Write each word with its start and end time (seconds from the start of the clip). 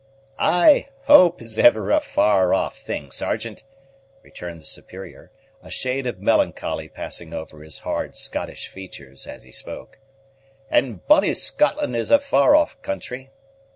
"Ay, 0.39 0.87
hope 1.03 1.43
is 1.43 1.59
ever 1.59 1.91
a 1.91 1.99
far 1.99 2.55
off 2.55 2.79
thing, 2.79 3.11
Sergeant," 3.11 3.61
returned 4.23 4.59
the 4.59 4.65
superior, 4.65 5.29
a 5.61 5.69
shade 5.69 6.07
of 6.07 6.19
melancholy 6.19 6.89
passing 6.89 7.35
over 7.35 7.61
his 7.61 7.77
hard 7.77 8.17
Scottish 8.17 8.67
features 8.67 9.27
as 9.27 9.43
he 9.43 9.51
spoke; 9.51 9.99
"and 10.71 11.05
bonnie 11.05 11.35
Scotland 11.35 11.95
is 11.95 12.09
a 12.09 12.17
far 12.17 12.55
off 12.55 12.81
country. 12.81 13.29